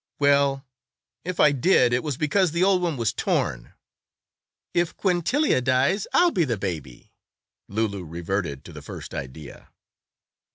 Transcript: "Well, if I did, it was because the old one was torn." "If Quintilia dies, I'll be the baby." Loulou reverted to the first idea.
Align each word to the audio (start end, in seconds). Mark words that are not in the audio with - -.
"Well, 0.17 0.65
if 1.23 1.39
I 1.39 1.51
did, 1.51 1.93
it 1.93 2.01
was 2.01 2.17
because 2.17 2.53
the 2.53 2.63
old 2.63 2.81
one 2.81 2.97
was 2.97 3.13
torn." 3.13 3.73
"If 4.73 4.97
Quintilia 4.97 5.61
dies, 5.63 6.07
I'll 6.11 6.31
be 6.31 6.43
the 6.43 6.57
baby." 6.57 7.11
Loulou 7.69 8.03
reverted 8.07 8.65
to 8.65 8.73
the 8.73 8.81
first 8.81 9.13
idea. 9.13 9.69